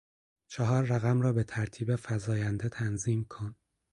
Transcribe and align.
چهار 0.47 0.83
رقم 0.83 1.21
را 1.21 1.33
به 1.33 1.43
ترتیب 1.43 1.95
فزاینده 1.95 2.69
تنظیم 2.69 3.23
کن. 3.29 3.55